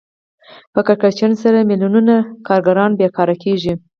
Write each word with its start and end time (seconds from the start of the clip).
په 0.73 0.79
کړکېچونو 0.87 1.35
سره 1.43 1.67
میلیونونو 1.69 2.15
کارګران 2.47 2.91
بېکاره 2.99 3.35
کېږي 3.43 3.73